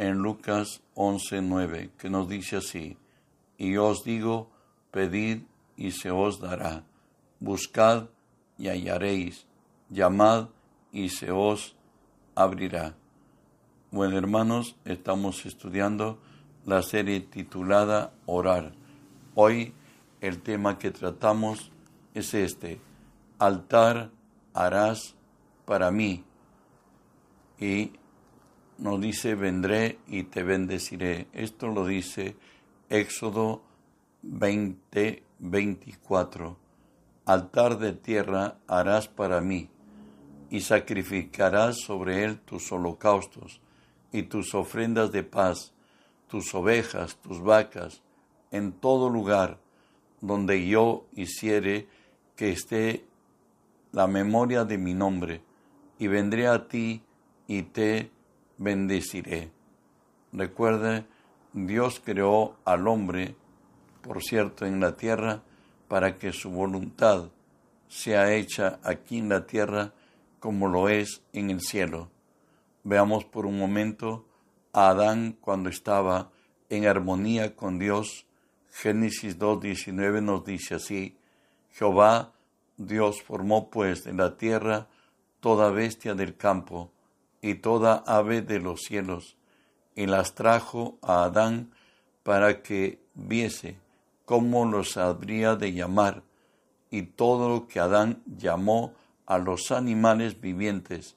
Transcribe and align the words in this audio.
en 0.00 0.16
Lucas 0.16 0.80
11:9, 0.94 1.90
que 1.98 2.08
nos 2.08 2.26
dice 2.26 2.56
así, 2.56 2.96
y 3.58 3.76
os 3.76 4.02
digo, 4.02 4.50
pedid 4.90 5.42
y 5.76 5.90
se 5.90 6.10
os 6.10 6.40
dará, 6.40 6.84
buscad 7.38 8.06
y 8.56 8.68
hallaréis, 8.68 9.46
llamad 9.90 10.48
y 10.90 11.10
se 11.10 11.30
os 11.30 11.76
abrirá. 12.34 12.94
Bueno, 13.90 14.16
hermanos, 14.16 14.74
estamos 14.86 15.44
estudiando 15.44 16.18
la 16.64 16.80
serie 16.82 17.20
titulada 17.20 18.14
Orar. 18.24 18.72
Hoy 19.34 19.74
el 20.22 20.40
tema 20.40 20.78
que 20.78 20.92
tratamos 20.92 21.72
es 22.14 22.32
este, 22.32 22.80
altar 23.38 24.10
harás 24.54 25.14
para 25.66 25.90
mí. 25.90 26.24
Y 27.58 27.92
nos 28.80 29.00
dice, 29.00 29.34
vendré 29.34 29.98
y 30.08 30.24
te 30.24 30.42
bendeciré. 30.42 31.28
Esto 31.32 31.68
lo 31.68 31.86
dice 31.86 32.34
Éxodo 32.88 33.62
20, 34.22 35.22
24. 35.38 36.56
Altar 37.26 37.78
de 37.78 37.92
tierra 37.92 38.56
harás 38.66 39.06
para 39.06 39.40
mí, 39.40 39.68
y 40.48 40.62
sacrificarás 40.62 41.76
sobre 41.78 42.24
él 42.24 42.40
tus 42.40 42.72
holocaustos 42.72 43.60
y 44.10 44.24
tus 44.24 44.54
ofrendas 44.54 45.12
de 45.12 45.22
paz, 45.22 45.72
tus 46.28 46.54
ovejas, 46.54 47.16
tus 47.16 47.40
vacas, 47.40 48.02
en 48.50 48.72
todo 48.72 49.10
lugar 49.10 49.58
donde 50.20 50.66
yo 50.66 51.04
hiciere 51.14 51.86
que 52.34 52.50
esté 52.50 53.04
la 53.92 54.06
memoria 54.06 54.64
de 54.64 54.78
mi 54.78 54.94
nombre, 54.94 55.42
y 55.98 56.08
vendré 56.08 56.48
a 56.48 56.66
ti 56.66 57.02
y 57.46 57.62
te 57.62 58.10
bendeciré. 58.60 59.50
Recuerde, 60.32 61.06
Dios 61.54 62.00
creó 62.04 62.56
al 62.64 62.86
hombre, 62.86 63.34
por 64.02 64.22
cierto, 64.22 64.66
en 64.66 64.78
la 64.78 64.96
tierra, 64.96 65.42
para 65.88 66.18
que 66.18 66.32
su 66.32 66.50
voluntad 66.50 67.30
sea 67.88 68.32
hecha 68.32 68.78
aquí 68.84 69.18
en 69.18 69.30
la 69.30 69.46
tierra 69.46 69.92
como 70.38 70.68
lo 70.68 70.88
es 70.88 71.22
en 71.32 71.50
el 71.50 71.60
cielo. 71.60 72.10
Veamos 72.84 73.24
por 73.24 73.46
un 73.46 73.58
momento 73.58 74.26
a 74.72 74.90
Adán 74.90 75.36
cuando 75.40 75.70
estaba 75.70 76.30
en 76.68 76.86
armonía 76.86 77.56
con 77.56 77.78
Dios. 77.78 78.26
Génesis 78.70 79.38
2.19 79.38 80.22
nos 80.22 80.44
dice 80.44 80.76
así, 80.76 81.16
Jehová 81.72 82.32
Dios 82.76 83.22
formó 83.22 83.70
pues 83.70 84.04
de 84.04 84.12
la 84.12 84.36
tierra 84.36 84.86
toda 85.40 85.70
bestia 85.70 86.14
del 86.14 86.36
campo, 86.36 86.92
y 87.42 87.54
toda 87.54 88.04
ave 88.06 88.42
de 88.42 88.60
los 88.60 88.82
cielos, 88.82 89.36
y 89.94 90.06
las 90.06 90.34
trajo 90.34 90.98
a 91.02 91.24
Adán 91.24 91.72
para 92.22 92.62
que 92.62 93.00
viese 93.14 93.76
cómo 94.24 94.64
los 94.64 94.96
habría 94.96 95.56
de 95.56 95.72
llamar, 95.72 96.22
y 96.90 97.02
todo 97.02 97.48
lo 97.48 97.68
que 97.68 97.80
Adán 97.80 98.22
llamó 98.26 98.94
a 99.26 99.38
los 99.38 99.70
animales 99.70 100.40
vivientes, 100.40 101.16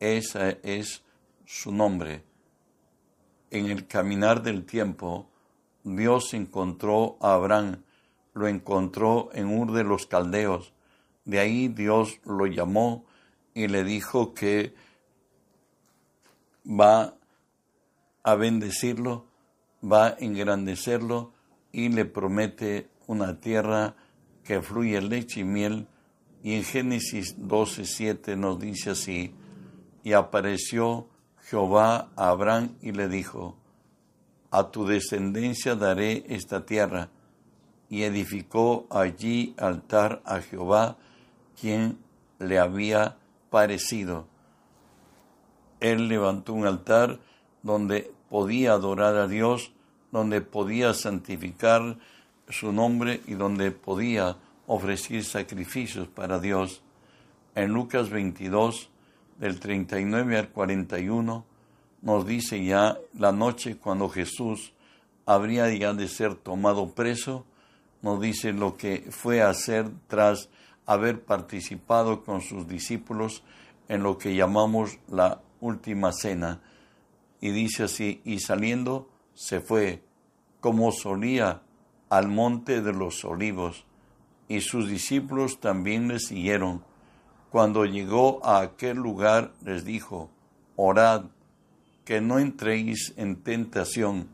ese 0.00 0.60
es 0.62 1.02
su 1.46 1.72
nombre. 1.72 2.22
En 3.50 3.66
el 3.66 3.86
caminar 3.86 4.42
del 4.42 4.64
tiempo, 4.64 5.28
Dios 5.82 6.34
encontró 6.34 7.16
a 7.20 7.34
Abraham, 7.34 7.82
lo 8.32 8.48
encontró 8.48 9.30
en 9.32 9.46
Ur 9.46 9.72
de 9.72 9.84
los 9.84 10.06
Caldeos, 10.06 10.72
de 11.24 11.38
ahí 11.38 11.68
Dios 11.68 12.20
lo 12.24 12.46
llamó 12.46 13.04
y 13.54 13.68
le 13.68 13.84
dijo 13.84 14.34
que 14.34 14.74
va 16.64 17.16
a 18.22 18.34
bendecirlo, 18.34 19.26
va 19.82 20.06
a 20.06 20.16
engrandecerlo 20.18 21.32
y 21.72 21.88
le 21.90 22.04
promete 22.04 22.88
una 23.06 23.40
tierra 23.40 23.96
que 24.42 24.62
fluye 24.62 25.00
leche 25.00 25.40
y 25.40 25.44
miel. 25.44 25.88
Y 26.42 26.54
en 26.54 26.64
Génesis 26.64 27.38
12:7 27.38 28.36
nos 28.36 28.58
dice 28.58 28.90
así: 28.90 29.34
Y 30.02 30.12
apareció 30.12 31.08
Jehová 31.48 32.10
a 32.16 32.28
Abraham 32.30 32.76
y 32.80 32.92
le 32.92 33.08
dijo: 33.08 33.56
A 34.50 34.70
tu 34.70 34.86
descendencia 34.86 35.74
daré 35.74 36.24
esta 36.28 36.64
tierra. 36.64 37.10
Y 37.90 38.02
edificó 38.02 38.86
allí 38.90 39.54
altar 39.58 40.22
a 40.24 40.40
Jehová, 40.40 40.96
quien 41.60 41.98
le 42.38 42.58
había 42.58 43.18
parecido 43.50 44.26
él 45.84 46.08
levantó 46.08 46.54
un 46.54 46.66
altar 46.66 47.20
donde 47.62 48.10
podía 48.30 48.72
adorar 48.72 49.16
a 49.16 49.28
Dios, 49.28 49.72
donde 50.12 50.40
podía 50.40 50.94
santificar 50.94 51.98
su 52.48 52.72
nombre 52.72 53.20
y 53.26 53.34
donde 53.34 53.70
podía 53.70 54.38
ofrecer 54.66 55.22
sacrificios 55.24 56.08
para 56.08 56.40
Dios. 56.40 56.80
En 57.54 57.74
Lucas 57.74 58.08
22, 58.08 58.88
del 59.38 59.60
39 59.60 60.38
al 60.38 60.48
41, 60.48 61.44
nos 62.00 62.26
dice 62.26 62.64
ya 62.64 62.96
la 63.12 63.32
noche 63.32 63.76
cuando 63.76 64.08
Jesús 64.08 64.72
habría 65.26 65.70
ya 65.74 65.92
de 65.92 66.08
ser 66.08 66.34
tomado 66.34 66.94
preso, 66.94 67.44
nos 68.00 68.22
dice 68.22 68.54
lo 68.54 68.78
que 68.78 69.06
fue 69.10 69.42
a 69.42 69.50
hacer 69.50 69.90
tras 70.08 70.48
haber 70.86 71.22
participado 71.22 72.24
con 72.24 72.40
sus 72.40 72.66
discípulos 72.66 73.42
en 73.88 74.02
lo 74.02 74.16
que 74.16 74.34
llamamos 74.34 74.98
la 75.08 75.42
última 75.64 76.12
cena. 76.12 76.60
Y 77.40 77.50
dice 77.50 77.84
así, 77.84 78.20
y 78.24 78.40
saliendo 78.40 79.08
se 79.34 79.60
fue, 79.60 80.02
como 80.60 80.92
solía, 80.92 81.62
al 82.08 82.28
monte 82.28 82.80
de 82.80 82.92
los 82.92 83.24
olivos, 83.24 83.86
y 84.46 84.60
sus 84.60 84.88
discípulos 84.88 85.58
también 85.60 86.06
le 86.08 86.20
siguieron. 86.20 86.84
Cuando 87.50 87.84
llegó 87.86 88.44
a 88.44 88.60
aquel 88.60 88.98
lugar 88.98 89.52
les 89.64 89.84
dijo, 89.84 90.30
orad, 90.76 91.24
que 92.04 92.20
no 92.20 92.38
entréis 92.38 93.14
en 93.16 93.42
tentación, 93.42 94.28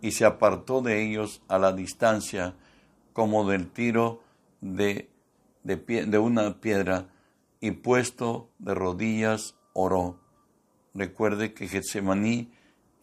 y 0.00 0.12
se 0.12 0.24
apartó 0.24 0.80
de 0.80 1.04
ellos 1.04 1.42
a 1.48 1.58
la 1.58 1.72
distancia, 1.72 2.54
como 3.12 3.48
del 3.48 3.70
tiro 3.70 4.22
de, 4.60 5.10
de, 5.62 5.76
de 6.06 6.18
una 6.18 6.60
piedra, 6.60 7.08
y 7.60 7.72
puesto 7.72 8.48
de 8.58 8.74
rodillas 8.74 9.54
oró. 9.74 10.21
Recuerde 10.94 11.54
que 11.54 11.68
Getsemaní 11.68 12.50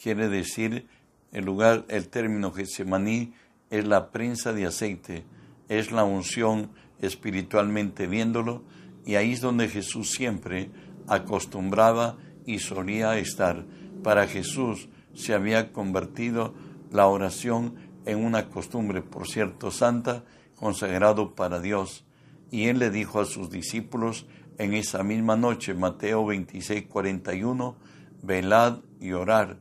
quiere 0.01 0.29
decir 0.29 0.87
el 1.31 1.45
lugar, 1.45 1.85
el 1.89 2.09
término 2.09 2.51
Getsemaní 2.51 3.33
es 3.69 3.87
la 3.87 4.11
prensa 4.11 4.53
de 4.53 4.65
aceite, 4.65 5.25
es 5.67 5.91
la 5.91 6.03
unción 6.03 6.71
espiritualmente 7.01 8.07
viéndolo, 8.07 8.63
y 9.05 9.15
ahí 9.15 9.33
es 9.33 9.41
donde 9.41 9.69
Jesús 9.69 10.11
siempre 10.11 10.69
acostumbraba 11.07 12.17
y 12.45 12.59
solía 12.59 13.17
estar. 13.17 13.65
Para 14.03 14.27
Jesús 14.27 14.89
se 15.13 15.33
había 15.33 15.71
convertido 15.71 16.53
la 16.91 17.07
oración 17.07 17.75
en 18.05 18.23
una 18.23 18.49
costumbre, 18.49 19.01
por 19.01 19.27
cierto, 19.27 19.71
santa, 19.71 20.23
consagrado 20.55 21.35
para 21.35 21.59
Dios. 21.59 22.05
Y 22.51 22.65
él 22.65 22.79
le 22.79 22.89
dijo 22.89 23.19
a 23.19 23.25
sus 23.25 23.49
discípulos, 23.49 24.25
en 24.59 24.73
esa 24.73 25.03
misma 25.03 25.37
noche, 25.37 25.73
Mateo 25.73 26.25
26, 26.25 26.87
41, 26.87 27.75
velad 28.21 28.79
y 28.99 29.13
orad 29.13 29.55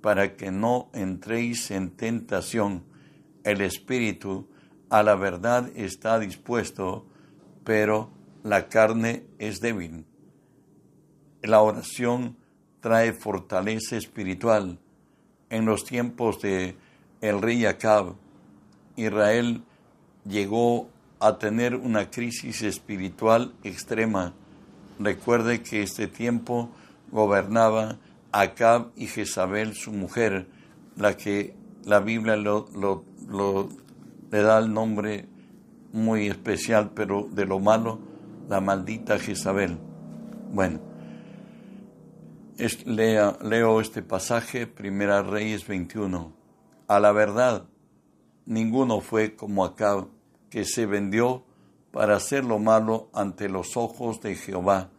para 0.00 0.36
que 0.36 0.52
no 0.52 0.90
entréis 0.94 1.72
en 1.72 1.90
tentación. 1.90 2.84
El 3.42 3.60
espíritu 3.62 4.46
a 4.90 5.02
la 5.02 5.16
verdad 5.16 5.70
está 5.74 6.20
dispuesto, 6.20 7.04
pero 7.64 8.10
la 8.44 8.68
carne 8.68 9.24
es 9.40 9.60
débil. 9.60 10.06
La 11.42 11.60
oración 11.60 12.36
trae 12.78 13.12
fortaleza 13.12 13.96
espiritual. 13.96 14.78
En 15.50 15.64
los 15.64 15.84
tiempos 15.84 16.40
de 16.40 16.76
el 17.20 17.42
rey 17.42 17.66
Acab, 17.66 18.14
Israel 18.94 19.64
llegó 20.24 20.88
a 21.18 21.38
tener 21.38 21.74
una 21.74 22.08
crisis 22.08 22.62
espiritual 22.62 23.52
extrema 23.64 24.32
Recuerde 24.98 25.62
que 25.62 25.82
este 25.82 26.06
tiempo 26.06 26.70
gobernaba 27.10 27.98
Acab 28.32 28.90
y 28.96 29.06
Jezabel, 29.06 29.74
su 29.74 29.92
mujer, 29.92 30.46
la 30.96 31.16
que 31.16 31.54
la 31.84 32.00
Biblia 32.00 32.36
le 32.36 34.42
da 34.42 34.58
el 34.58 34.72
nombre 34.72 35.26
muy 35.92 36.28
especial, 36.28 36.90
pero 36.94 37.28
de 37.30 37.46
lo 37.46 37.60
malo, 37.60 37.98
la 38.48 38.60
maldita 38.60 39.18
Jezabel. 39.18 39.78
Bueno, 40.52 40.80
leo 42.86 43.80
este 43.80 44.02
pasaje, 44.02 44.66
Primera 44.66 45.22
Reyes 45.22 45.66
21. 45.66 46.32
A 46.86 47.00
la 47.00 47.12
verdad, 47.12 47.64
ninguno 48.46 49.00
fue 49.00 49.34
como 49.34 49.64
Acab, 49.64 50.08
que 50.50 50.64
se 50.64 50.86
vendió 50.86 51.44
para 51.94 52.16
hacer 52.16 52.44
lo 52.44 52.58
malo 52.58 53.08
ante 53.12 53.48
los 53.48 53.76
ojos 53.76 54.20
de 54.20 54.34
Jehová, 54.34 54.90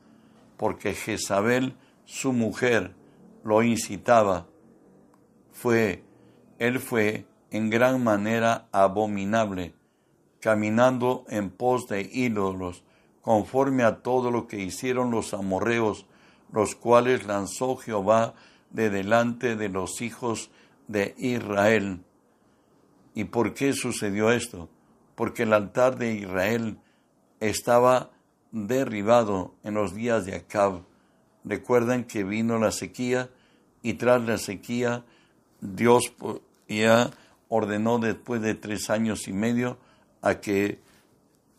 porque 0.56 0.94
Jezabel, 0.94 1.76
su 2.06 2.32
mujer, 2.32 2.96
lo 3.44 3.64
incitaba. 3.64 4.48
Fue, 5.52 6.06
él 6.58 6.80
fue 6.80 7.26
en 7.52 7.70
gran 7.70 8.02
manera 8.02 8.70
abominable, 8.72 9.74
caminando 10.40 11.26
en 11.28 11.50
pos 11.50 11.86
de 11.88 12.10
ídolos, 12.14 12.86
conforme 13.22 13.84
a 13.84 13.98
todo 14.02 14.32
lo 14.32 14.48
que 14.48 14.62
hicieron 14.62 15.12
los 15.12 15.34
amorreos, 15.34 16.06
los 16.54 16.76
cuales 16.76 17.28
lanzó 17.28 17.76
Jehová 17.76 18.36
de 18.70 18.90
delante 18.90 19.58
de 19.58 19.68
los 19.68 20.02
hijos 20.02 20.50
de 20.88 21.14
Israel. 21.18 22.06
¿Y 23.14 23.26
por 23.26 23.54
qué 23.54 23.74
sucedió 23.74 24.32
esto? 24.32 24.70
Porque 25.16 25.44
el 25.44 25.52
altar 25.52 25.98
de 25.98 26.14
Israel 26.14 26.80
estaba 27.40 28.12
derribado 28.52 29.54
en 29.64 29.74
los 29.74 29.94
días 29.94 30.26
de 30.26 30.36
Acab. 30.36 30.82
Recuerdan 31.44 32.06
que 32.06 32.24
vino 32.24 32.58
la 32.58 32.72
sequía 32.72 33.30
y 33.82 33.94
tras 33.96 34.22
la 34.24 34.38
sequía 34.38 35.04
Dios 35.62 36.14
ya 36.68 37.12
ordenó 37.50 38.00
después 38.00 38.42
de 38.42 38.56
tres 38.56 38.90
años 38.90 39.28
y 39.28 39.34
medio 39.34 39.78
a 40.22 40.36
que 40.36 40.80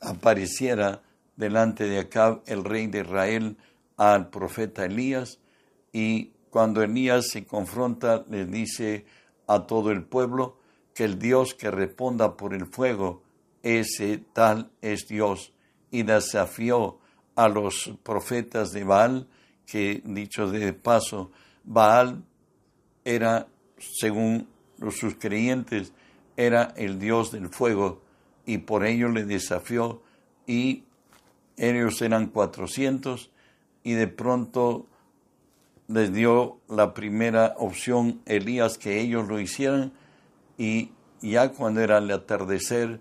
apareciera 0.00 1.02
delante 1.36 1.84
de 1.84 1.98
Acab 1.98 2.42
el 2.46 2.64
rey 2.64 2.86
de 2.86 3.00
Israel 3.00 3.56
al 3.96 4.30
profeta 4.30 4.84
Elías 4.84 5.38
y 5.92 6.32
cuando 6.50 6.82
Elías 6.82 7.28
se 7.28 7.44
confronta 7.44 8.24
le 8.28 8.46
dice 8.46 9.04
a 9.46 9.66
todo 9.66 9.90
el 9.90 10.02
pueblo 10.02 10.58
que 10.94 11.04
el 11.04 11.18
Dios 11.18 11.54
que 11.54 11.70
responda 11.70 12.36
por 12.36 12.54
el 12.54 12.66
fuego, 12.66 13.22
ese 13.62 14.18
tal 14.32 14.70
es 14.80 15.06
Dios 15.08 15.52
y 15.90 16.02
desafió 16.02 16.98
a 17.34 17.48
los 17.48 17.92
profetas 18.02 18.72
de 18.72 18.84
Baal 18.84 19.26
que 19.66 20.02
dicho 20.04 20.50
de 20.50 20.72
paso 20.72 21.30
Baal 21.64 22.22
era 23.04 23.46
según 23.78 24.48
sus 24.90 25.14
creyentes 25.16 25.92
era 26.36 26.72
el 26.76 26.98
dios 26.98 27.32
del 27.32 27.48
fuego 27.48 28.02
y 28.44 28.58
por 28.58 28.84
ello 28.84 29.08
le 29.08 29.24
desafió 29.24 30.02
y 30.46 30.84
ellos 31.56 32.00
eran 32.02 32.26
400 32.26 33.30
y 33.82 33.92
de 33.92 34.06
pronto 34.08 34.86
les 35.88 36.12
dio 36.12 36.58
la 36.68 36.94
primera 36.94 37.54
opción 37.58 38.20
Elías 38.26 38.78
que 38.78 39.00
ellos 39.00 39.28
lo 39.28 39.40
hicieran 39.40 39.92
y 40.58 40.90
ya 41.20 41.50
cuando 41.50 41.80
era 41.80 41.98
el 41.98 42.10
atardecer 42.10 43.00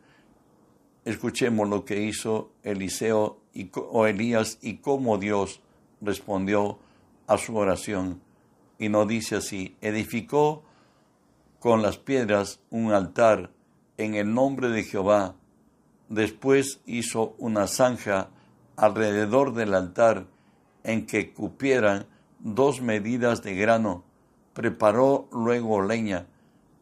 escuchemos 1.05 1.69
lo 1.69 1.85
que 1.85 2.03
hizo 2.03 2.51
Eliseo 2.63 3.39
y, 3.53 3.69
o 3.75 4.07
Elías 4.07 4.57
y 4.61 4.77
cómo 4.77 5.17
Dios 5.17 5.61
respondió 6.01 6.79
a 7.27 7.37
su 7.37 7.55
oración 7.55 8.21
y 8.77 8.89
no 8.89 9.05
dice 9.05 9.37
así 9.37 9.77
edificó 9.81 10.63
con 11.59 11.81
las 11.81 11.97
piedras 11.97 12.59
un 12.69 12.91
altar 12.91 13.51
en 13.97 14.15
el 14.15 14.33
nombre 14.33 14.69
de 14.69 14.83
Jehová. 14.83 15.35
Después 16.09 16.81
hizo 16.85 17.35
una 17.37 17.67
zanja 17.67 18.29
alrededor 18.75 19.53
del 19.53 19.73
altar 19.73 20.27
en 20.83 21.05
que 21.05 21.33
cupieran 21.33 22.05
dos 22.39 22.81
medidas 22.81 23.41
de 23.41 23.55
grano. 23.55 24.03
Preparó 24.53 25.27
luego 25.31 25.81
leña 25.81 26.27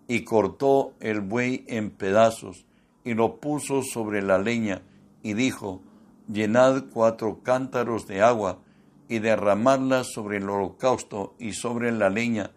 y 0.08 0.24
cortó 0.24 0.94
el 1.00 1.22
buey 1.22 1.64
en 1.68 1.92
pedazos 1.92 2.66
y 3.04 3.14
lo 3.14 3.38
puso 3.40 3.84
sobre 3.84 4.22
la 4.22 4.38
leña 4.38 4.82
y 5.22 5.34
dijo, 5.34 5.82
llenad 6.28 6.86
cuatro 6.92 7.40
cántaros 7.44 8.08
de 8.08 8.22
agua 8.22 8.60
y 9.08 9.20
derramadla 9.20 10.04
sobre 10.04 10.38
el 10.38 10.50
holocausto 10.50 11.36
y 11.40 11.54
sobre 11.54 11.92
la 11.92 12.10
leña. 12.10 12.52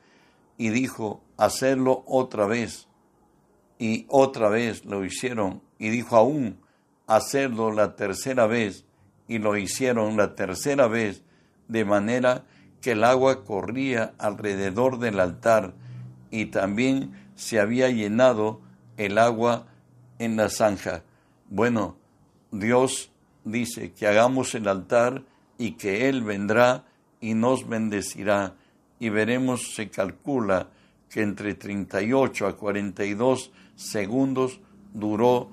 Y 0.56 0.70
dijo, 0.70 1.22
hacerlo 1.36 2.04
otra 2.06 2.46
vez. 2.46 2.88
Y 3.78 4.06
otra 4.08 4.48
vez 4.48 4.84
lo 4.84 5.04
hicieron. 5.04 5.62
Y 5.78 5.90
dijo 5.90 6.16
aún, 6.16 6.58
hacerlo 7.06 7.72
la 7.72 7.94
tercera 7.96 8.46
vez. 8.46 8.86
Y 9.28 9.38
lo 9.38 9.56
hicieron 9.56 10.16
la 10.16 10.34
tercera 10.34 10.86
vez, 10.86 11.22
de 11.68 11.84
manera 11.84 12.44
que 12.80 12.92
el 12.92 13.04
agua 13.04 13.44
corría 13.44 14.14
alrededor 14.18 14.98
del 14.98 15.18
altar 15.18 15.74
y 16.30 16.46
también 16.46 17.12
se 17.34 17.60
había 17.60 17.90
llenado 17.90 18.60
el 18.96 19.18
agua 19.18 19.66
en 20.18 20.36
la 20.36 20.48
zanja. 20.48 21.02
Bueno, 21.48 21.96
Dios 22.50 23.10
dice 23.44 23.92
que 23.92 24.06
hagamos 24.06 24.54
el 24.54 24.68
altar 24.68 25.22
y 25.58 25.72
que 25.72 26.08
Él 26.08 26.22
vendrá 26.22 26.84
y 27.20 27.34
nos 27.34 27.68
bendecirá. 27.68 28.54
Y 28.98 29.08
veremos, 29.08 29.74
se 29.74 29.88
calcula, 29.88 30.68
que 31.08 31.22
entre 31.22 31.54
38 31.54 32.46
a 32.46 32.56
42 32.56 33.50
segundos 33.76 34.60
duró 34.92 35.50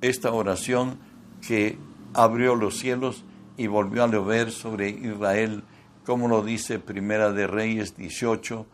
esta 0.00 0.32
oración 0.32 0.98
que 1.46 1.78
abrió 2.14 2.54
los 2.54 2.78
cielos 2.78 3.24
y 3.56 3.66
volvió 3.66 4.04
a 4.04 4.08
llover 4.08 4.50
sobre 4.50 4.90
Israel, 4.90 5.62
como 6.04 6.28
lo 6.28 6.42
dice 6.42 6.78
Primera 6.78 7.32
de 7.32 7.46
Reyes 7.46 7.96
18, 7.96 8.66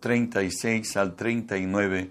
36 0.00 0.96
al 0.96 1.14
39. 1.14 2.10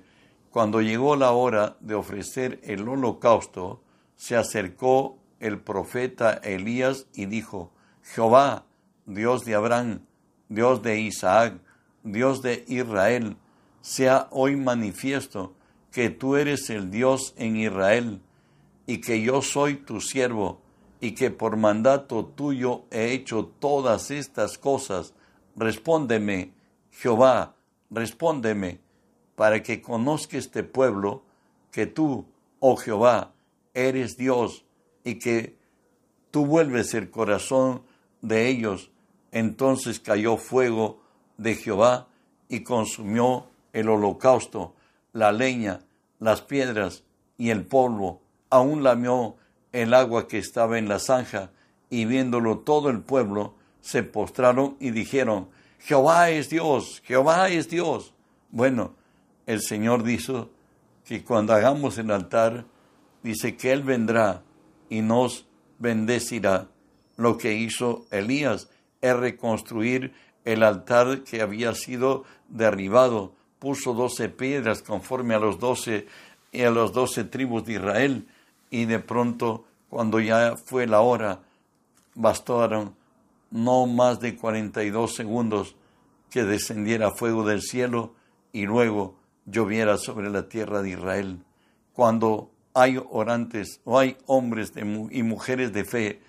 Cuando 0.52 0.82
llegó 0.82 1.16
la 1.16 1.32
hora 1.32 1.78
de 1.80 1.96
ofrecer 1.96 2.60
el 2.64 2.88
holocausto, 2.88 3.82
se 4.16 4.36
acercó 4.36 5.18
el 5.40 5.60
profeta 5.60 6.34
Elías 6.34 7.08
y 7.14 7.26
dijo, 7.26 7.72
Jehová, 8.02 8.66
Dios 9.06 9.46
de 9.46 9.56
Abraham, 9.56 10.02
Dios 10.50 10.82
de 10.82 11.00
Isaac, 11.00 11.60
Dios 12.04 12.42
de 12.42 12.66
Israel, 12.68 13.38
sea 13.82 14.28
hoy 14.32 14.56
manifiesto 14.56 15.54
que 15.92 16.10
tú 16.10 16.36
eres 16.36 16.70
el 16.70 16.92
Dios 16.92 17.34
en 17.38 17.56
Israel 17.56 18.22
y 18.86 19.02
que 19.02 19.22
yo 19.22 19.42
soy 19.42 19.76
tu 19.76 20.02
siervo 20.02 20.62
y 21.00 21.12
que 21.12 21.32
por 21.32 21.58
mandato 21.58 22.26
tuyo 22.26 22.86
he 22.92 23.12
hecho 23.14 23.46
todas 23.60 24.12
estas 24.12 24.58
cosas. 24.58 25.14
Respóndeme, 25.56 26.54
Jehová, 26.92 27.56
respóndeme, 27.90 28.80
para 29.40 29.64
que 29.64 29.82
conozca 29.82 30.38
este 30.38 30.64
pueblo 30.64 31.24
que 31.72 31.86
tú, 31.86 32.26
oh 32.60 32.76
Jehová, 32.76 33.32
eres 33.74 34.18
Dios 34.18 34.66
y 35.06 35.16
que 35.16 35.56
tú 36.30 36.46
vuelves 36.46 36.94
el 36.94 37.10
corazón 37.10 37.82
de 38.22 38.50
ellos. 38.50 38.92
Entonces 39.32 40.02
cayó 40.02 40.36
fuego 40.36 41.00
de 41.38 41.56
Jehová 41.56 42.10
y 42.50 42.66
consumió 42.66 43.46
el 43.72 43.88
holocausto, 43.88 44.74
la 45.14 45.32
leña, 45.32 45.86
las 46.20 46.42
piedras 46.42 47.06
y 47.38 47.52
el 47.52 47.66
polvo, 47.66 48.22
aún 48.50 48.84
lamió 48.84 49.38
el 49.72 49.94
agua 49.94 50.28
que 50.28 50.38
estaba 50.38 50.78
en 50.78 50.90
la 50.90 51.00
zanja, 51.00 51.52
y 51.90 52.04
viéndolo 52.04 52.58
todo 52.58 52.90
el 52.90 53.00
pueblo, 53.00 53.54
se 53.80 54.04
postraron 54.04 54.76
y 54.82 54.92
dijeron, 54.92 55.48
Jehová 55.80 56.30
es 56.30 56.50
Dios, 56.50 57.02
Jehová 57.06 57.48
es 57.48 57.70
Dios. 57.70 58.14
Bueno, 58.52 58.99
el 59.50 59.64
Señor 59.64 60.04
dijo 60.04 60.52
que 61.06 61.24
cuando 61.24 61.54
hagamos 61.54 61.98
el 61.98 62.12
altar, 62.12 62.66
dice 63.24 63.58
que 63.58 63.72
Él 63.72 63.82
vendrá 63.82 64.44
y 64.90 65.02
nos 65.02 65.48
bendecirá. 65.80 66.68
Lo 67.18 67.36
que 67.40 67.56
hizo 67.56 68.06
Elías 68.12 68.70
es 69.02 69.16
reconstruir 69.16 70.14
el 70.46 70.62
altar 70.62 71.24
que 71.24 71.42
había 71.42 71.74
sido 71.74 72.26
derribado 72.48 73.34
puso 73.58 73.96
doce 73.96 74.30
piedras 74.30 74.84
conforme 74.84 75.34
a 75.34 75.40
los 75.40 75.58
doce 75.58 76.06
y 76.52 76.62
a 76.62 76.70
los 76.70 76.94
doce 76.94 77.24
tribus 77.24 77.66
de 77.66 77.74
Israel 77.74 78.28
y 78.70 78.86
de 78.86 79.00
pronto 79.00 79.66
cuando 79.90 80.20
ya 80.20 80.56
fue 80.64 80.86
la 80.86 81.02
hora 81.02 81.42
bastaron 82.14 82.96
no 83.50 83.88
más 83.88 84.20
de 84.20 84.36
cuarenta 84.36 84.84
y 84.84 84.92
dos 84.92 85.16
segundos 85.16 85.76
que 86.30 86.44
descendiera 86.44 87.10
fuego 87.10 87.44
del 87.44 87.62
cielo 87.62 88.14
y 88.54 88.66
luego 88.66 89.19
lloviera 89.50 89.98
sobre 89.98 90.30
la 90.30 90.48
tierra 90.48 90.82
de 90.82 90.92
Israel. 90.92 91.44
Cuando 91.94 92.52
hay 92.74 93.02
orantes 93.10 93.82
o 93.84 93.98
hay 94.00 94.18
hombres 94.26 94.74
y 94.76 95.24
mujeres 95.24 95.74
de 95.74 95.86
fe 95.86 96.22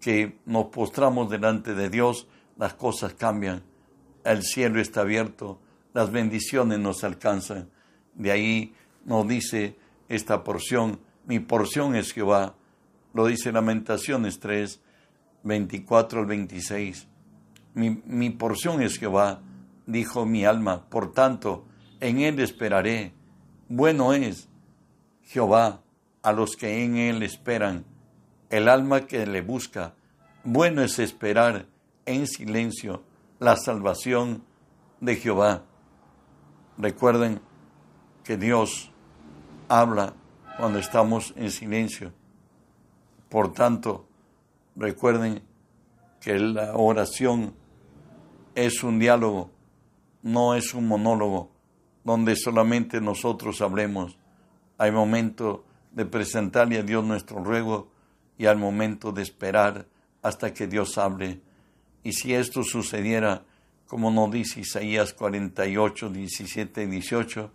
que 0.00 0.38
nos 0.46 0.66
postramos 0.66 1.30
delante 1.30 1.74
de 1.74 1.90
Dios, 1.90 2.26
las 2.56 2.74
cosas 2.74 3.14
cambian. 3.14 3.62
El 4.24 4.42
cielo 4.42 4.80
está 4.80 5.02
abierto, 5.02 5.60
las 5.94 6.10
bendiciones 6.10 6.78
nos 6.78 7.04
alcanzan. 7.04 7.70
De 8.14 8.30
ahí 8.30 8.74
nos 9.04 9.26
dice 9.28 9.76
esta 10.08 10.44
porción, 10.44 11.00
mi 11.26 11.38
porción 11.38 11.94
es 11.94 12.12
Jehová. 12.12 12.54
Lo 13.14 13.26
dice 13.26 13.52
Lamentaciones 13.52 14.40
3, 14.40 14.80
24 15.44 16.20
al 16.20 16.26
26. 16.26 17.08
Mi, 17.74 18.02
mi 18.04 18.30
porción 18.30 18.82
es 18.82 18.98
Jehová, 18.98 19.40
dijo 19.86 20.26
mi 20.26 20.44
alma, 20.44 20.88
por 20.88 21.12
tanto, 21.12 21.66
en 22.02 22.20
él 22.20 22.40
esperaré. 22.40 23.14
Bueno 23.68 24.12
es 24.12 24.48
Jehová 25.22 25.82
a 26.22 26.32
los 26.32 26.56
que 26.56 26.84
en 26.84 26.96
él 26.96 27.22
esperan, 27.22 27.84
el 28.50 28.68
alma 28.68 29.06
que 29.06 29.24
le 29.24 29.40
busca. 29.40 29.94
Bueno 30.42 30.82
es 30.82 30.98
esperar 30.98 31.66
en 32.04 32.26
silencio 32.26 33.04
la 33.38 33.56
salvación 33.56 34.42
de 35.00 35.14
Jehová. 35.14 35.62
Recuerden 36.76 37.40
que 38.24 38.36
Dios 38.36 38.90
habla 39.68 40.14
cuando 40.58 40.80
estamos 40.80 41.32
en 41.36 41.52
silencio. 41.52 42.12
Por 43.28 43.52
tanto, 43.52 44.08
recuerden 44.74 45.40
que 46.20 46.36
la 46.38 46.74
oración 46.74 47.54
es 48.56 48.82
un 48.82 48.98
diálogo, 48.98 49.50
no 50.22 50.54
es 50.54 50.74
un 50.74 50.88
monólogo 50.88 51.51
donde 52.04 52.36
solamente 52.36 53.00
nosotros 53.00 53.60
hablemos. 53.60 54.16
Hay 54.78 54.90
momento 54.90 55.64
de 55.92 56.06
presentarle 56.06 56.78
a 56.78 56.82
Dios 56.82 57.04
nuestro 57.04 57.42
ruego 57.42 57.90
y 58.38 58.46
al 58.46 58.58
momento 58.58 59.12
de 59.12 59.22
esperar 59.22 59.86
hasta 60.22 60.52
que 60.52 60.66
Dios 60.66 60.98
hable. 60.98 61.40
Y 62.02 62.12
si 62.12 62.34
esto 62.34 62.64
sucediera, 62.64 63.44
como 63.86 64.10
nos 64.10 64.30
dice 64.30 64.60
Isaías 64.60 65.12
48, 65.12 66.10
17 66.10 66.82
y 66.84 66.86
18, 66.86 67.50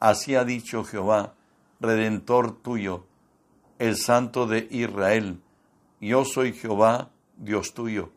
así 0.00 0.34
ha 0.34 0.44
dicho 0.44 0.84
Jehová, 0.84 1.34
Redentor 1.80 2.60
tuyo, 2.60 3.06
el 3.78 3.96
Santo 3.96 4.46
de 4.46 4.66
Israel, 4.70 5.40
yo 6.00 6.24
soy 6.24 6.52
Jehová, 6.52 7.10
Dios 7.36 7.74
tuyo, 7.74 8.10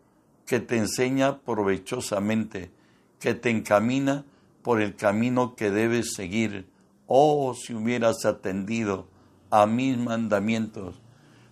que 0.46 0.60
te 0.60 0.78
enseña 0.78 1.40
provechosamente, 1.40 2.72
que 3.20 3.34
te 3.34 3.50
encamina 3.50 4.26
por 4.62 4.82
el 4.82 4.96
camino 4.96 5.56
que 5.56 5.72
debes 5.72 6.14
seguir. 6.16 6.70
Oh, 7.08 7.54
si 7.54 7.74
hubieras 7.74 8.26
atendido 8.26 9.08
a 9.50 9.66
mis 9.66 9.98
mandamientos, 9.98 11.02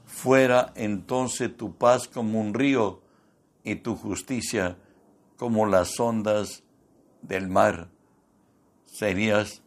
fuera 0.05 0.71
entonces 0.75 1.55
tu 1.55 1.75
paz 1.75 2.07
como 2.07 2.39
un 2.39 2.53
río 2.53 3.01
y 3.63 3.75
tu 3.75 3.95
justicia 3.95 4.77
como 5.37 5.65
las 5.65 5.99
ondas 5.99 6.63
del 7.21 7.47
mar. 7.47 7.89
Serías, 8.85 9.61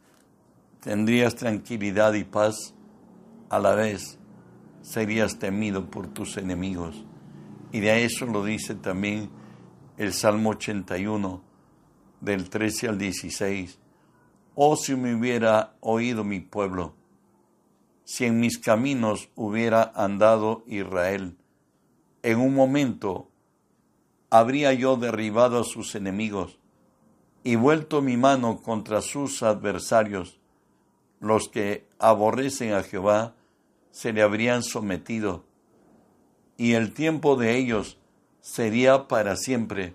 tendrías 0.81 1.35
tranquilidad 1.35 2.15
y 2.15 2.25
paz 2.25 2.75
a 3.49 3.59
la 3.59 3.75
vez, 3.75 4.19
serías 4.81 5.39
temido 5.39 5.91
por 5.91 6.09
tus 6.09 6.37
enemigos. 6.37 7.05
Y 7.71 7.81
de 7.81 8.05
eso 8.05 8.27
lo 8.27 8.45
dice 8.45 8.75
también 8.75 9.31
el 9.97 10.13
Salmo 10.13 10.51
81, 10.51 11.43
del 12.23 12.49
13 12.49 12.89
al 12.89 12.99
16. 12.99 13.79
Oh, 14.55 14.77
si 14.77 14.95
me 14.95 15.15
hubiera 15.15 15.75
oído 15.81 16.25
mi 16.25 16.41
pueblo, 16.41 16.95
si 18.05 18.25
en 18.25 18.39
mis 18.39 18.59
caminos 18.59 19.29
hubiera 19.35 19.93
andado 19.95 20.63
Israel, 20.67 21.37
en 22.23 22.39
un 22.39 22.55
momento 22.55 23.29
habría 24.31 24.73
yo 24.73 24.97
derribado 24.97 25.61
a 25.61 25.65
sus 25.65 25.95
enemigos 25.95 26.59
y 27.43 27.57
vuelto 27.57 28.01
mi 28.03 28.17
mano 28.17 28.63
contra 28.63 29.03
sus 29.03 29.43
adversarios. 29.43 30.39
Los 31.19 31.49
que 31.49 31.87
aborrecen 31.99 32.73
a 32.73 32.83
Jehová 32.83 33.35
se 33.91 34.13
le 34.13 34.23
habrían 34.23 34.63
sometido, 34.63 35.45
y 36.57 36.75
el 36.75 36.93
tiempo 36.93 37.37
de 37.37 37.57
ellos 37.57 37.99
sería 38.41 39.09
para 39.09 39.37
siempre. 39.37 39.95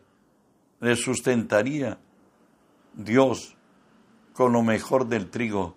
Les 0.79 0.99
sustentaría 0.99 1.99
Dios 2.97 3.55
con 4.33 4.53
lo 4.53 4.63
mejor 4.63 5.07
del 5.07 5.29
trigo 5.29 5.75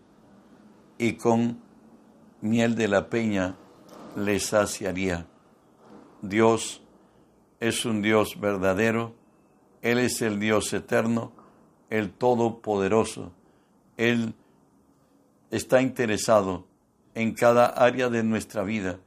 y 0.96 1.14
con 1.14 1.60
miel 2.40 2.74
de 2.74 2.88
la 2.88 3.10
peña 3.10 3.56
les 4.16 4.46
saciaría. 4.46 5.26
Dios 6.22 6.82
es 7.60 7.84
un 7.84 8.00
Dios 8.00 8.40
verdadero, 8.40 9.14
Él 9.82 9.98
es 9.98 10.22
el 10.22 10.40
Dios 10.40 10.72
eterno, 10.72 11.32
el 11.90 12.10
Todopoderoso. 12.10 13.32
Él 13.98 14.34
está 15.50 15.82
interesado 15.82 16.66
en 17.14 17.34
cada 17.34 17.66
área 17.66 18.08
de 18.08 18.22
nuestra 18.22 18.62
vida, 18.62 18.98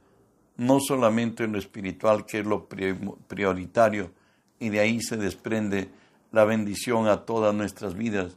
no 0.56 0.78
solamente 0.78 1.42
en 1.42 1.52
lo 1.52 1.58
espiritual, 1.58 2.26
que 2.26 2.40
es 2.40 2.46
lo 2.46 2.68
prioritario, 2.68 4.12
y 4.60 4.68
de 4.68 4.78
ahí 4.78 5.00
se 5.00 5.16
desprende 5.16 5.90
la 6.34 6.44
bendición 6.44 7.06
a 7.06 7.24
todas 7.24 7.54
nuestras 7.54 7.94
vidas. 7.94 8.36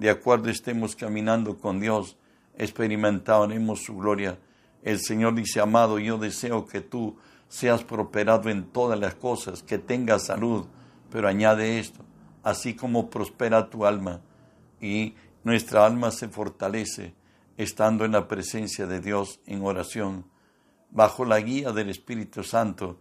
De 0.00 0.10
acuerdo 0.10 0.50
estemos 0.50 0.96
caminando 0.96 1.56
con 1.56 1.78
Dios, 1.78 2.16
experimentaremos 2.58 3.84
su 3.84 3.96
gloria. 3.96 4.40
El 4.82 4.98
Señor 4.98 5.36
dice, 5.36 5.60
amado, 5.60 6.00
yo 6.00 6.18
deseo 6.18 6.66
que 6.66 6.80
tú 6.80 7.16
seas 7.48 7.84
prosperado 7.84 8.50
en 8.50 8.64
todas 8.64 8.98
las 8.98 9.14
cosas, 9.14 9.62
que 9.62 9.78
tengas 9.78 10.26
salud, 10.26 10.66
pero 11.08 11.28
añade 11.28 11.78
esto, 11.78 12.04
así 12.42 12.74
como 12.74 13.10
prospera 13.10 13.70
tu 13.70 13.86
alma 13.86 14.20
y 14.80 15.14
nuestra 15.44 15.86
alma 15.86 16.10
se 16.10 16.26
fortalece 16.28 17.14
estando 17.56 18.04
en 18.04 18.10
la 18.10 18.26
presencia 18.26 18.88
de 18.88 19.00
Dios 19.00 19.38
en 19.46 19.64
oración, 19.64 20.26
bajo 20.90 21.24
la 21.24 21.38
guía 21.38 21.70
del 21.70 21.90
Espíritu 21.90 22.42
Santo, 22.42 22.98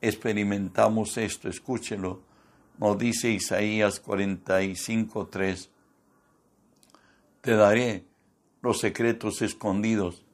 experimentamos 0.00 1.16
esto, 1.16 1.48
escúchelo, 1.48 2.31
nos 2.78 2.98
dice 2.98 3.30
Isaías 3.30 4.02
45.3, 4.04 5.68
te 7.40 7.56
daré 7.56 8.04
los 8.60 8.78
secretos 8.78 9.42
escondidos 9.42 10.24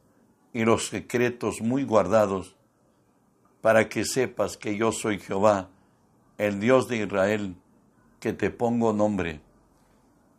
y 0.53 0.65
los 0.65 0.89
secretos 0.89 1.61
muy 1.61 1.85
guardados 1.85 2.57
para 3.61 3.89
que 3.89 4.05
sepas 4.05 4.57
que 4.57 4.77
yo 4.77 4.93
soy 4.93 5.19
Jehová, 5.19 5.71
el 6.37 6.61
Dios 6.61 6.89
de 6.89 6.99
Israel, 6.99 7.57
que 8.21 8.33
te 8.33 8.51
pongo 8.51 8.93
nombre. 8.93 9.41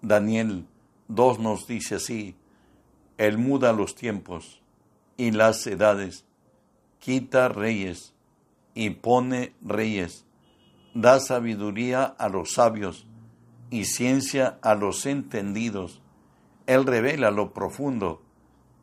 Daniel 0.01 0.65
2 1.09 1.39
nos 1.39 1.67
dice 1.67 1.95
así, 1.95 2.35
Él 3.17 3.37
muda 3.37 3.73
los 3.73 3.95
tiempos 3.95 4.61
y 5.17 5.31
las 5.31 5.65
edades, 5.67 6.25
quita 6.99 7.49
reyes 7.49 8.13
y 8.73 8.91
pone 8.91 9.53
reyes, 9.61 10.25
da 10.93 11.19
sabiduría 11.19 12.03
a 12.03 12.29
los 12.29 12.53
sabios 12.53 13.05
y 13.69 13.85
ciencia 13.85 14.59
a 14.61 14.75
los 14.75 15.05
entendidos. 15.05 16.01
Él 16.65 16.85
revela 16.85 17.31
lo 17.31 17.53
profundo 17.53 18.21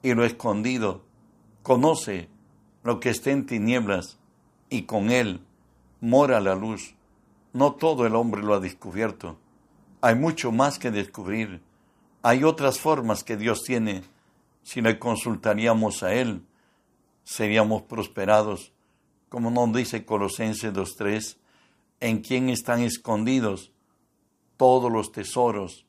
y 0.02 0.14
lo 0.14 0.24
escondido, 0.24 1.04
conoce 1.62 2.28
lo 2.82 3.00
que 3.00 3.10
está 3.10 3.30
en 3.30 3.46
tinieblas 3.46 4.18
y 4.70 4.82
con 4.82 5.10
él 5.10 5.40
mora 6.00 6.40
la 6.40 6.54
luz. 6.54 6.94
No 7.52 7.72
todo 7.72 8.06
el 8.06 8.14
hombre 8.14 8.42
lo 8.42 8.54
ha 8.54 8.60
descubierto. 8.60 9.38
Hay 10.00 10.14
mucho 10.14 10.52
más 10.52 10.78
que 10.78 10.90
descubrir. 10.90 11.62
Hay 12.22 12.44
otras 12.44 12.78
formas 12.78 13.24
que 13.24 13.36
Dios 13.36 13.62
tiene. 13.64 14.02
Si 14.62 14.80
le 14.80 14.98
consultaríamos 14.98 16.02
a 16.02 16.12
Él, 16.12 16.44
seríamos 17.24 17.82
prosperados. 17.82 18.72
Como 19.28 19.50
nos 19.50 19.72
dice 19.72 20.04
Colosenses 20.04 20.72
2.3, 20.72 21.36
en 22.00 22.20
quien 22.20 22.48
están 22.48 22.80
escondidos 22.80 23.72
todos 24.56 24.90
los 24.90 25.12
tesoros 25.12 25.86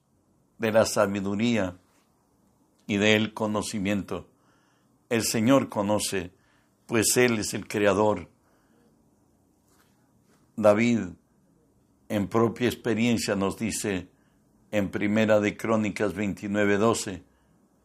de 0.57 0.71
la 0.71 0.85
sabiduría 0.85 1.77
y 2.85 2.97
del 2.97 3.33
conocimiento. 3.33 4.27
El 5.09 5.23
Señor 5.23 5.69
conoce, 5.69 6.31
pues 6.85 7.15
Él 7.17 7.39
es 7.39 7.53
el 7.53 7.67
Creador 7.67 8.29
David, 10.59 11.01
en 12.09 12.27
propia 12.27 12.67
experiencia, 12.67 13.35
nos 13.35 13.59
dice 13.59 14.09
en 14.71 14.89
Primera 14.89 15.39
de 15.39 15.55
Crónicas 15.55 16.15
29:12, 16.15 17.21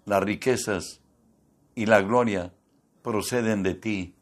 las 0.07 0.23
riquezas 0.23 1.03
y 1.75 1.85
la 1.85 2.01
gloria 2.01 2.55
proceden 3.03 3.63
de 3.63 3.75
ti, 3.75 4.15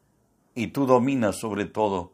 y 0.57 0.67
tú 0.69 0.85
dominas 0.85 1.39
sobre 1.39 1.67
todo. 1.67 2.13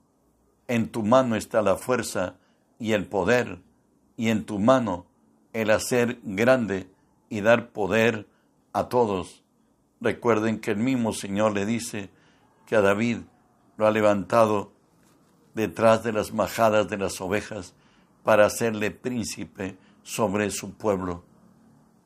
En 0.68 0.88
tu 0.88 1.02
mano 1.02 1.36
está 1.36 1.62
la 1.62 1.76
fuerza 1.76 2.36
y 2.78 2.92
el 2.92 3.06
poder, 3.06 3.58
y 4.16 4.28
en 4.28 4.44
tu 4.44 4.58
mano 4.58 5.06
el 5.52 5.70
hacer 5.70 6.18
grande 6.22 6.90
y 7.28 7.40
dar 7.40 7.70
poder 7.70 8.26
a 8.72 8.88
todos. 8.88 9.42
Recuerden 10.00 10.60
que 10.60 10.72
el 10.72 10.78
mismo 10.78 11.12
Señor 11.12 11.52
le 11.52 11.64
dice 11.64 12.10
que 12.66 12.76
a 12.76 12.82
David 12.82 13.18
lo 13.76 13.86
ha 13.86 13.90
levantado 13.90 14.72
detrás 15.54 16.02
de 16.02 16.12
las 16.12 16.32
majadas 16.32 16.88
de 16.88 16.98
las 16.98 17.20
ovejas 17.20 17.74
para 18.22 18.46
hacerle 18.46 18.90
príncipe 18.90 19.78
sobre 20.02 20.50
su 20.50 20.74
pueblo. 20.74 21.24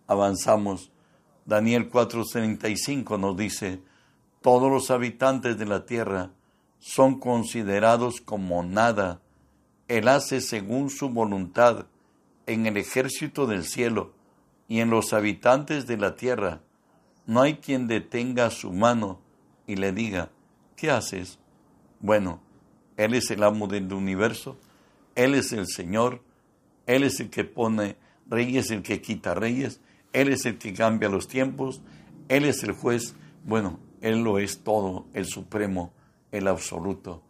Avanzamos. 0.07 0.93
Daniel 1.45 1.91
4:35 1.91 3.19
nos 3.19 3.37
dice, 3.37 3.83
todos 4.41 4.71
los 4.71 4.91
habitantes 4.91 5.59
de 5.59 5.67
la 5.67 5.85
tierra 5.87 6.31
son 6.81 7.21
considerados 7.21 8.21
como 8.21 8.65
nada. 8.65 9.23
Él 9.87 10.09
hace 10.09 10.41
según 10.41 10.91
su 10.91 11.09
voluntad 11.09 11.87
en 12.47 12.67
el 12.67 12.77
ejército 12.77 13.47
del 13.47 13.65
cielo 13.65 14.13
y 14.67 14.81
en 14.81 14.91
los 14.91 15.13
habitantes 15.13 15.87
de 15.87 15.97
la 15.97 16.17
tierra. 16.17 16.63
No 17.27 17.43
hay 17.43 17.59
quien 17.59 17.87
detenga 17.87 18.51
su 18.51 18.73
mano 18.73 19.21
y 19.69 19.77
le 19.77 19.93
diga, 19.93 20.31
¿qué 20.75 20.91
haces? 20.91 21.39
Bueno, 22.01 22.41
Él 22.97 23.15
es 23.15 23.31
el 23.31 23.45
amo 23.45 23.69
del 23.69 23.93
universo, 23.93 24.59
Él 25.15 25.35
es 25.35 25.53
el 25.53 25.69
Señor, 25.69 26.23
Él 26.87 27.05
es 27.05 27.21
el 27.21 27.31
que 27.31 27.45
pone 27.45 27.97
reyes, 28.27 28.73
el 28.73 28.83
que 28.83 29.01
quita 29.01 29.35
reyes, 29.35 29.81
él 30.13 30.29
es 30.29 30.45
el 30.45 30.59
que 30.59 30.73
cambia 30.73 31.09
los 31.09 31.29
tiempos, 31.29 31.83
Él 32.29 32.45
es 32.45 32.63
el 32.65 32.73
juez, 32.73 33.15
bueno, 33.45 33.79
Él 34.01 34.23
lo 34.23 34.39
es 34.39 34.63
todo, 34.63 35.07
el 35.15 35.27
supremo, 35.27 35.93
el 36.33 36.49
absoluto. 36.49 37.23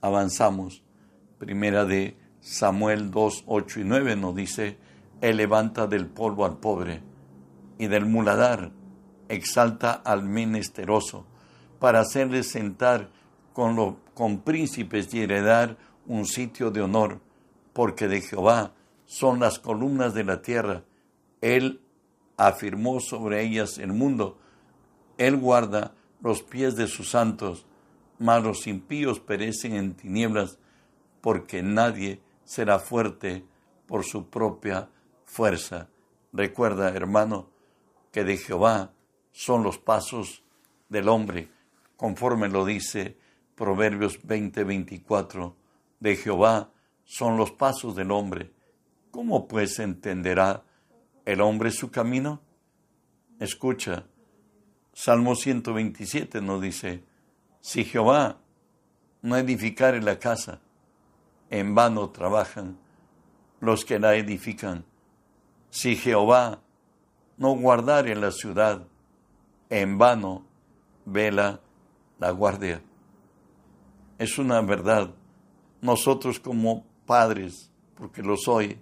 Avanzamos. 0.00 0.82
Primera 1.38 1.84
de 1.84 2.16
Samuel 2.40 3.10
2, 3.10 3.44
8 3.46 3.80
y 3.80 3.84
9 3.84 4.16
nos 4.16 4.34
dice, 4.34 4.78
Él 5.20 5.36
levanta 5.36 5.86
del 5.86 6.06
polvo 6.06 6.44
al 6.44 6.58
pobre 6.58 7.02
y 7.78 7.86
del 7.86 8.06
muladar 8.06 8.72
exalta 9.28 9.92
al 9.92 10.24
menesteroso 10.24 11.24
para 11.78 12.00
hacerle 12.00 12.42
sentar 12.42 13.08
con, 13.52 13.76
lo, 13.76 13.98
con 14.14 14.40
príncipes 14.40 15.12
y 15.14 15.20
heredar 15.20 15.78
un 16.06 16.26
sitio 16.26 16.70
de 16.70 16.82
honor, 16.82 17.20
porque 17.72 18.08
de 18.08 18.20
Jehová 18.20 18.72
son 19.06 19.40
las 19.40 19.58
columnas 19.58 20.14
de 20.14 20.24
la 20.24 20.42
tierra. 20.42 20.82
Él 21.40 21.80
afirmó 22.36 23.00
sobre 23.00 23.42
ellas 23.42 23.78
el 23.78 23.92
mundo. 23.92 24.38
Él 25.16 25.36
guarda 25.36 25.94
los 26.20 26.42
pies 26.42 26.76
de 26.76 26.86
sus 26.86 27.10
santos, 27.10 27.66
mas 28.20 28.44
los 28.44 28.66
impíos 28.66 29.18
perecen 29.18 29.74
en 29.74 29.94
tinieblas, 29.94 30.58
porque 31.22 31.62
nadie 31.62 32.20
será 32.44 32.78
fuerte 32.78 33.44
por 33.86 34.04
su 34.04 34.28
propia 34.28 34.90
fuerza. 35.24 35.88
Recuerda, 36.32 36.90
hermano, 36.90 37.48
que 38.12 38.22
de 38.22 38.36
Jehová 38.36 38.92
son 39.32 39.62
los 39.62 39.78
pasos 39.78 40.44
del 40.90 41.08
hombre, 41.08 41.48
conforme 41.96 42.48
lo 42.48 42.66
dice 42.66 43.16
Proverbios 43.54 44.20
20:24. 44.22 45.56
De 45.98 46.16
Jehová 46.16 46.70
son 47.04 47.38
los 47.38 47.52
pasos 47.52 47.96
del 47.96 48.10
hombre. 48.10 48.52
¿Cómo 49.10 49.48
pues 49.48 49.78
entenderá 49.78 50.62
el 51.24 51.40
hombre 51.40 51.70
su 51.70 51.90
camino? 51.90 52.42
Escucha, 53.38 54.06
Salmo 54.92 55.34
127 55.34 56.42
nos 56.42 56.60
dice, 56.60 57.02
si 57.60 57.84
Jehová 57.84 58.38
no 59.22 59.36
edificare 59.36 60.00
la 60.00 60.18
casa, 60.18 60.60
en 61.50 61.74
vano 61.74 62.10
trabajan 62.10 62.78
los 63.60 63.84
que 63.84 63.98
la 63.98 64.16
edifican. 64.16 64.84
Si 65.70 65.96
Jehová 65.96 66.60
no 67.36 67.54
guardare 67.56 68.14
la 68.16 68.30
ciudad, 68.30 68.86
en 69.68 69.98
vano 69.98 70.44
vela 71.04 71.60
la 72.18 72.30
guardia. 72.30 72.82
Es 74.18 74.38
una 74.38 74.60
verdad. 74.60 75.10
Nosotros 75.80 76.40
como 76.40 76.84
padres, 77.06 77.70
porque 77.96 78.22
lo 78.22 78.36
soy, 78.36 78.78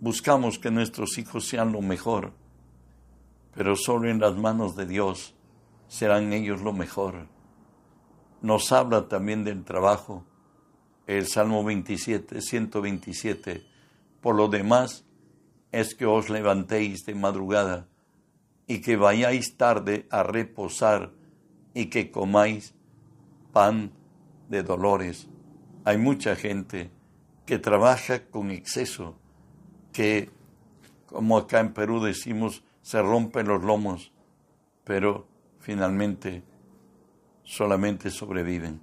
buscamos 0.00 0.58
que 0.58 0.70
nuestros 0.70 1.18
hijos 1.18 1.46
sean 1.46 1.72
lo 1.72 1.82
mejor, 1.82 2.32
pero 3.54 3.74
solo 3.76 4.08
en 4.08 4.20
las 4.20 4.36
manos 4.36 4.76
de 4.76 4.86
Dios 4.86 5.34
serán 5.88 6.32
ellos 6.32 6.62
lo 6.62 6.72
mejor. 6.72 7.26
Nos 8.42 8.72
habla 8.72 9.08
también 9.08 9.44
del 9.44 9.64
trabajo, 9.64 10.24
el 11.06 11.26
Salmo 11.26 11.64
27, 11.64 12.40
127. 12.40 13.66
Por 14.20 14.34
lo 14.34 14.48
demás, 14.48 15.04
es 15.72 15.94
que 15.94 16.06
os 16.06 16.28
levantéis 16.30 17.04
de 17.06 17.14
madrugada 17.14 17.88
y 18.66 18.80
que 18.80 18.96
vayáis 18.96 19.56
tarde 19.56 20.06
a 20.10 20.22
reposar 20.22 21.12
y 21.74 21.86
que 21.86 22.10
comáis 22.10 22.74
pan 23.52 23.92
de 24.48 24.62
dolores. 24.62 25.28
Hay 25.84 25.98
mucha 25.98 26.36
gente 26.36 26.90
que 27.44 27.58
trabaja 27.58 28.26
con 28.26 28.50
exceso 28.50 29.16
que, 29.92 30.30
como 31.06 31.38
acá 31.38 31.60
en 31.60 31.72
Perú 31.72 32.02
decimos, 32.02 32.64
se 32.82 33.00
rompen 33.00 33.48
los 33.48 33.62
lomos, 33.62 34.12
pero 34.84 35.26
finalmente 35.58 36.42
solamente 37.46 38.10
sobreviven. 38.10 38.80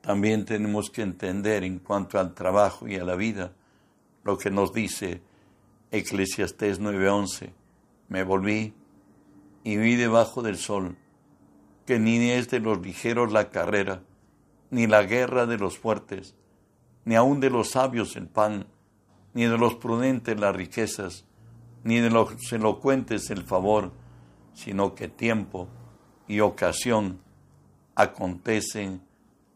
También 0.00 0.44
tenemos 0.44 0.90
que 0.90 1.02
entender 1.02 1.64
en 1.64 1.78
cuanto 1.78 2.18
al 2.18 2.34
trabajo 2.34 2.88
y 2.88 2.96
a 2.96 3.04
la 3.04 3.16
vida 3.16 3.52
lo 4.24 4.38
que 4.38 4.50
nos 4.50 4.72
dice 4.72 5.20
Eclesiastés 5.90 6.80
9:11. 6.80 7.52
Me 8.08 8.22
volví 8.22 8.72
y 9.64 9.76
vi 9.76 9.96
debajo 9.96 10.42
del 10.42 10.56
sol 10.56 10.96
que 11.84 11.98
ni 11.98 12.30
es 12.30 12.48
de 12.48 12.60
los 12.60 12.80
ligeros 12.80 13.32
la 13.32 13.50
carrera, 13.50 14.02
ni 14.70 14.86
la 14.86 15.02
guerra 15.02 15.46
de 15.46 15.58
los 15.58 15.78
fuertes, 15.78 16.34
ni 17.04 17.16
aun 17.16 17.40
de 17.40 17.50
los 17.50 17.70
sabios 17.70 18.14
el 18.16 18.28
pan, 18.28 18.66
ni 19.34 19.44
de 19.44 19.58
los 19.58 19.74
prudentes 19.74 20.38
las 20.38 20.54
riquezas, 20.54 21.24
ni 21.82 21.98
de 21.98 22.10
los 22.10 22.52
elocuentes 22.52 23.30
el 23.30 23.42
favor, 23.42 23.92
sino 24.54 24.94
que 24.94 25.08
tiempo 25.08 25.68
y 26.28 26.40
ocasión 26.40 27.20
acontecen 27.94 29.02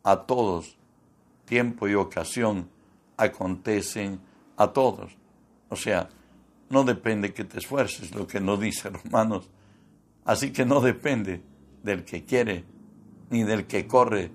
a 0.02 0.22
todos. 0.22 0.76
Tiempo 1.44 1.88
y 1.88 1.94
ocasión 1.94 2.68
acontecen 3.16 4.20
a 4.56 4.68
todos. 4.68 5.16
O 5.68 5.76
sea, 5.76 6.08
no 6.70 6.84
depende 6.84 7.32
que 7.32 7.44
te 7.44 7.58
esfuerces, 7.58 8.14
lo 8.14 8.26
que 8.26 8.40
nos 8.40 8.60
dice 8.60 8.90
Romanos. 9.04 9.48
Así 10.24 10.52
que 10.52 10.64
no 10.64 10.80
depende 10.80 11.42
del 11.82 12.04
que 12.04 12.24
quiere 12.24 12.64
ni 13.30 13.44
del 13.44 13.66
que 13.66 13.86
corre, 13.86 14.30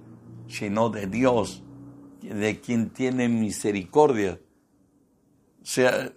sino 0.47 0.89
de 0.89 1.07
Dios 1.07 1.63
de 2.21 2.59
quien 2.59 2.89
tiene 2.91 3.27
misericordia. 3.27 4.39
O 5.61 5.65
sea, 5.65 6.11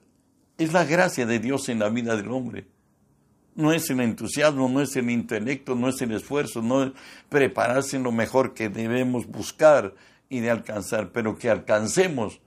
es 0.59 0.73
la 0.73 0.85
gracia 0.85 1.27
de 1.27 1.39
Dios 1.39 1.69
en 1.69 1.79
la 1.79 1.89
vida 1.89 2.17
del 2.17 2.31
hombre. 2.31 2.67
No 3.55 3.73
es 3.73 3.89
el 3.91 4.01
entusiasmo, 4.01 4.69
no 4.69 4.81
es 4.81 4.97
el 4.97 5.11
intelecto, 5.11 5.75
no 5.75 5.89
es 5.89 6.01
el 6.03 6.13
esfuerzo, 6.13 6.61
no 6.61 6.85
es 6.85 6.93
prepararse 7.29 7.97
en 7.97 8.03
lo 8.03 8.13
mejor 8.13 8.55
que 8.55 8.69
debemos 8.69 9.27
buscar 9.27 9.95
y 10.29 10.41
de 10.41 10.51
alcanzar, 10.51 11.13
pero 11.13 11.39
que 11.39 11.51
alcancemos, 11.51 12.41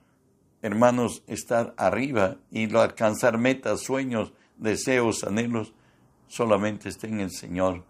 hermanos, 0.60 1.22
estar 1.26 1.74
arriba 1.78 2.36
y 2.50 2.74
alcanzar 2.76 3.38
metas, 3.38 3.80
sueños, 3.80 4.32
deseos, 4.58 5.24
anhelos, 5.24 5.72
solamente 6.26 6.88
está 6.90 7.06
en 7.06 7.20
el 7.20 7.30
Señor. 7.30 7.84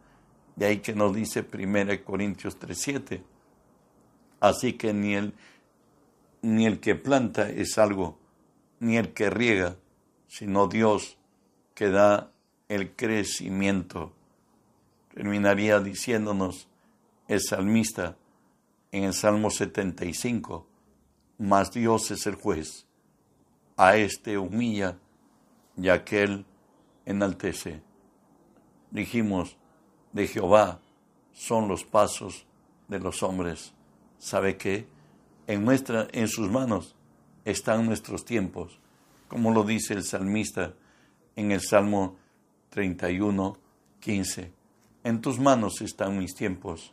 De 0.55 0.67
ahí 0.67 0.79
que 0.79 0.95
nos 0.95 1.15
dice 1.15 1.43
1 1.43 2.05
Corintios 2.05 2.59
3:7. 2.59 3.23
Así 4.41 4.75
que 4.75 4.93
ni 4.93 5.15
el 5.15 5.35
ni 6.43 6.67
el 6.67 6.81
que 6.81 6.95
planta 6.95 7.49
es 7.51 7.79
algo, 7.79 8.19
ni 8.81 8.97
el 8.97 9.13
que 9.13 9.31
riega, 9.31 9.77
sino 10.29 10.69
Dios 10.69 11.19
que 11.75 11.91
da 11.91 12.33
el 12.69 12.95
crecimiento. 12.95 14.13
Terminaría 15.15 15.81
diciéndonos 15.81 16.69
el 17.27 17.41
salmista 17.41 18.17
en 18.93 19.05
el 19.05 19.15
Salmo 19.15 19.51
75, 19.51 20.67
mas 21.39 21.73
Dios 21.73 22.11
es 22.11 22.27
el 22.27 22.35
juez, 22.35 22.87
a 23.77 23.97
este 23.97 24.39
humilla 24.39 24.99
y 25.77 25.89
a 25.89 25.95
aquel 25.95 26.47
enaltece. 27.05 27.83
Dijimos, 28.91 29.57
de 30.13 30.27
Jehová 30.27 30.81
son 31.33 31.69
los 31.69 31.85
pasos 31.85 32.47
de 32.89 32.99
los 32.99 33.23
hombres. 33.23 33.75
¿Sabe 34.19 34.57
qué? 34.57 34.87
en, 35.49 35.65
nuestra, 35.65 36.07
en 36.13 36.29
sus 36.29 36.49
manos 36.49 36.95
están 37.45 37.87
nuestros 37.87 38.25
tiempos, 38.25 38.79
como 39.27 39.51
lo 39.51 39.65
dice 39.65 39.95
el 39.95 40.05
salmista 40.05 40.75
en 41.35 41.51
el 41.51 41.61
Salmo 41.61 42.17
31, 42.71 43.57
15. 44.01 44.53
En 45.05 45.21
tus 45.21 45.39
manos 45.39 45.81
están 45.81 46.19
mis 46.19 46.35
tiempos. 46.35 46.93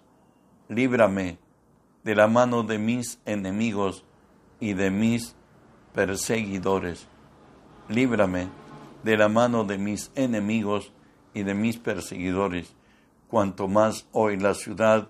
Líbrame 0.70 1.38
de 2.04 2.16
la 2.16 2.28
mano 2.28 2.64
de 2.64 2.78
mis 2.78 3.20
enemigos 3.26 4.06
y 4.60 4.74
de 4.74 4.90
mis 4.92 5.36
perseguidores. 5.94 7.08
Líbrame 7.90 8.48
de 9.04 9.18
la 9.18 9.28
mano 9.28 9.64
de 9.64 9.78
mis 9.78 10.12
enemigos 10.16 10.92
y 11.34 11.44
de 11.44 11.54
mis 11.54 11.78
perseguidores. 11.78 12.74
Cuanto 13.28 13.68
más 13.68 14.08
hoy 14.12 14.38
la 14.38 14.54
ciudad 14.54 15.10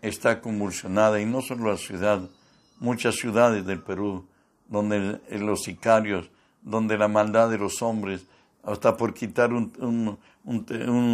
está 0.00 0.40
convulsionada, 0.40 1.20
y 1.20 1.26
no 1.26 1.40
solo 1.40 1.70
la 1.70 1.76
ciudad, 1.76 2.28
muchas 2.78 3.16
ciudades 3.16 3.64
del 3.64 3.82
Perú, 3.82 4.26
donde 4.68 5.20
los 5.30 5.62
sicarios, 5.62 6.30
donde 6.62 6.96
la 6.98 7.08
maldad 7.08 7.50
de 7.50 7.58
los 7.58 7.82
hombres 7.82 8.26
hasta 8.62 8.96
por 8.96 9.14
quitar 9.14 9.52
un, 9.52 10.18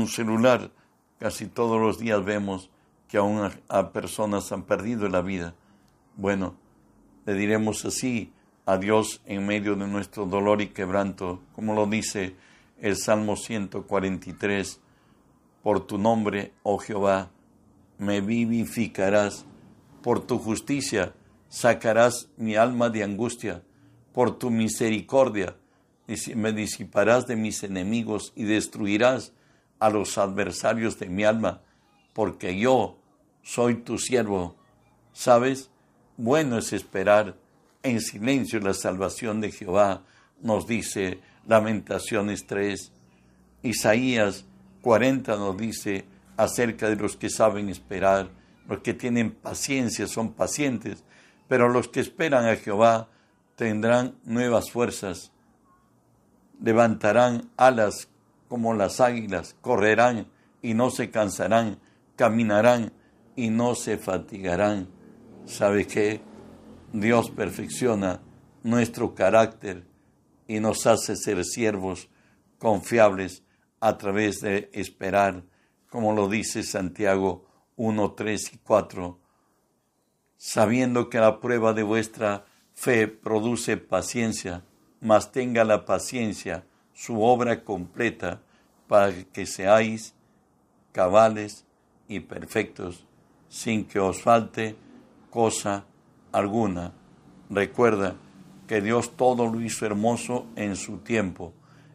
celular. 0.08 0.70
Casi 1.18 1.46
todos 1.46 1.80
los 1.80 1.98
días 1.98 2.24
vemos 2.24 2.70
que 3.08 3.16
aún 3.16 3.50
a, 3.68 3.92
personas 3.92 4.52
han 4.52 4.62
perdido 4.62 5.08
la 5.08 5.22
vida. 5.22 5.54
Bueno, 6.16 6.54
le 7.26 7.34
diremos 7.34 7.84
así 7.84 8.32
a 8.66 8.76
Dios 8.76 9.22
en 9.24 9.46
medio 9.46 9.74
de 9.76 9.86
nuestro 9.86 10.26
dolor 10.26 10.60
y 10.60 10.68
quebranto, 10.68 11.40
como 11.54 11.74
lo 11.74 11.86
dice 11.86 12.36
el 12.80 12.96
Salmo 12.96 13.36
143, 13.36 14.80
por 15.62 15.86
tu 15.86 15.98
nombre, 15.98 16.52
oh 16.62 16.78
Jehová, 16.78 17.30
me 17.98 18.20
vivificarás, 18.20 19.44
por 20.02 20.20
tu 20.20 20.38
justicia 20.38 21.14
sacarás 21.48 22.28
mi 22.36 22.54
alma 22.54 22.90
de 22.90 23.02
angustia, 23.02 23.62
por 24.12 24.38
tu 24.38 24.50
misericordia 24.50 25.56
me 26.34 26.52
disiparás 26.52 27.26
de 27.26 27.36
mis 27.36 27.62
enemigos 27.62 28.32
y 28.34 28.44
destruirás 28.44 29.32
a 29.78 29.90
los 29.90 30.18
adversarios 30.18 30.98
de 30.98 31.08
mi 31.08 31.24
alma, 31.24 31.60
porque 32.14 32.58
yo 32.58 32.98
soy 33.42 33.76
tu 33.76 33.98
siervo. 33.98 34.56
¿Sabes? 35.12 35.70
Bueno 36.16 36.58
es 36.58 36.72
esperar 36.72 37.36
en 37.82 38.00
silencio 38.00 38.60
la 38.60 38.74
salvación 38.74 39.40
de 39.40 39.52
Jehová, 39.52 40.02
nos 40.40 40.66
dice 40.66 41.20
Lamentaciones 41.46 42.46
3. 42.46 42.92
Isaías 43.62 44.44
40 44.82 45.36
nos 45.36 45.56
dice 45.56 46.04
acerca 46.36 46.88
de 46.88 46.96
los 46.96 47.16
que 47.16 47.30
saben 47.30 47.68
esperar, 47.68 48.30
los 48.68 48.80
que 48.80 48.94
tienen 48.94 49.32
paciencia, 49.32 50.06
son 50.06 50.32
pacientes, 50.34 51.04
pero 51.48 51.68
los 51.68 51.88
que 51.88 52.00
esperan 52.00 52.46
a 52.46 52.56
Jehová 52.56 53.08
tendrán 53.56 54.14
nuevas 54.24 54.70
fuerzas, 54.70 55.32
levantarán 56.60 57.50
alas 57.56 58.08
como 58.48 58.74
las 58.74 59.00
águilas, 59.00 59.56
correrán 59.60 60.28
y 60.62 60.74
no 60.74 60.90
se 60.90 61.10
cansarán, 61.10 61.78
caminarán 62.16 62.92
y 63.36 63.50
no 63.50 63.74
se 63.74 63.98
fatigarán. 63.98 64.88
¿Sabe 65.46 65.86
qué? 65.86 66.20
Dios 66.92 67.30
perfecciona 67.30 68.20
nuestro 68.62 69.14
carácter 69.14 69.86
y 70.46 70.60
nos 70.60 70.86
hace 70.86 71.16
ser 71.16 71.44
siervos 71.44 72.08
confiables 72.58 73.44
a 73.80 73.96
través 73.98 74.40
de 74.40 74.70
esperar, 74.72 75.44
como 75.88 76.12
lo 76.12 76.28
dice 76.28 76.62
Santiago 76.62 77.46
1, 77.76 78.12
3 78.12 78.54
y 78.54 78.58
4, 78.58 79.20
sabiendo 80.36 81.08
que 81.08 81.18
la 81.18 81.40
prueba 81.40 81.72
de 81.72 81.82
vuestra 81.82 82.46
fe 82.74 83.06
produce 83.06 83.76
paciencia, 83.76 84.64
mas 85.00 85.32
tenga 85.32 85.64
la 85.64 85.84
paciencia 85.84 86.64
su 86.92 87.22
obra 87.22 87.62
completa 87.62 88.40
para 88.88 89.12
que 89.32 89.46
seáis 89.46 90.14
cabales 90.92 91.64
y 92.08 92.20
perfectos, 92.20 93.04
sin 93.48 93.84
que 93.84 94.00
os 94.00 94.20
falte 94.22 94.76
cosa 95.30 95.84
alguna. 96.32 96.92
Recuerda 97.50 98.16
que 98.66 98.80
Dios 98.80 99.16
todo 99.16 99.46
lo 99.46 99.60
hizo 99.60 99.86
hermoso 99.86 100.46
en 100.56 100.76
su 100.76 100.98
tiempo 100.98 101.52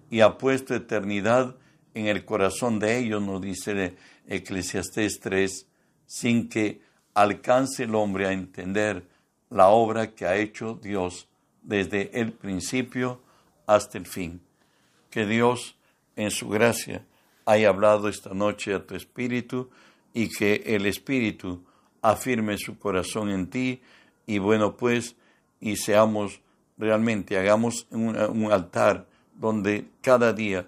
y 0.10 0.22
ha 0.22 0.38
puesto 0.38 0.74
eternidad 0.74 1.56
en 1.94 2.08
el 2.08 2.26
corazón 2.26 2.80
de 2.80 2.98
ellos, 2.98 3.22
nos 3.22 3.42
dice 3.42 3.96
Eclesiastés 4.28 5.20
3, 5.20 5.68
sin 6.06 6.50
que 6.50 6.82
alcance 7.14 7.84
el 7.84 7.96
hombre 7.96 8.28
a 8.28 8.32
entender 8.32 9.08
la 9.50 9.68
obra 9.68 10.12
que 10.12 10.26
ha 10.26 10.36
hecho 10.36 10.80
Dios 10.82 11.28
desde 11.64 12.20
el 12.20 12.34
principio 12.34 13.22
hasta 13.66 13.98
el 13.98 14.06
fin. 14.06 14.42
Que 15.10 15.26
Dios, 15.26 15.78
en 16.16 16.32
su 16.32 16.50
gracia, 16.50 17.06
haya 17.46 17.70
hablado 17.70 18.08
esta 18.08 18.34
noche 18.34 18.74
a 18.74 18.86
tu 18.86 18.96
espíritu 18.96 19.70
y 20.14 20.30
que 20.30 20.64
el 20.66 20.86
espíritu 20.86 21.64
afirme 22.02 22.58
su 22.58 22.78
corazón 22.78 23.30
en 23.30 23.50
ti 23.50 23.82
y 24.26 24.38
bueno 24.38 24.78
pues 24.78 25.16
y 25.60 25.78
seamos 25.78 26.42
realmente, 26.78 27.38
hagamos 27.38 27.88
un, 27.92 28.18
un 28.18 28.52
altar 28.52 29.08
donde 29.36 29.88
cada 30.02 30.34
día 30.34 30.68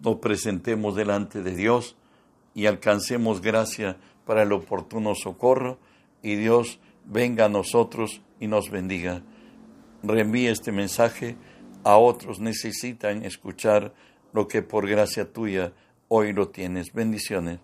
nos 0.00 0.16
presentemos 0.16 0.96
delante 0.96 1.42
de 1.42 1.54
Dios 1.54 1.96
y 2.54 2.66
alcancemos 2.66 3.40
gracia 3.40 3.96
para 4.24 4.42
el 4.42 4.52
oportuno 4.52 5.14
socorro 5.14 5.78
y 6.22 6.36
Dios 6.36 6.78
venga 7.04 7.46
a 7.46 7.48
nosotros 7.48 8.22
y 8.40 8.46
nos 8.46 8.70
bendiga. 8.70 9.22
Reenvíe 10.06 10.48
este 10.48 10.72
mensaje 10.72 11.36
a 11.82 11.96
otros 11.96 12.40
necesitan 12.40 13.24
escuchar 13.24 13.94
lo 14.32 14.48
que 14.48 14.62
por 14.62 14.88
gracia 14.88 15.32
tuya 15.32 15.72
hoy 16.08 16.32
lo 16.32 16.48
tienes. 16.48 16.92
Bendiciones. 16.92 17.60